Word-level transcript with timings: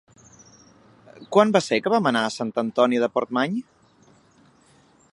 Quan 1.37 1.53
va 1.57 1.61
ser 1.65 1.79
que 1.87 1.93
vam 1.95 2.09
anar 2.13 2.25
a 2.29 2.33
Sant 2.39 2.55
Antoni 2.65 3.05
de 3.05 3.13
Portmany? 3.19 3.63